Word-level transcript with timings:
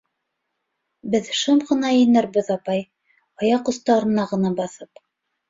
-Беҙ 1.15 1.29
шым 1.39 1.61
ғына 1.73 1.91
инербеҙ, 2.05 2.49
апай, 2.57 2.81
аяҡ 3.45 3.71
остарына 3.75 4.27
ғына 4.35 4.55
баҫып. 4.65 5.07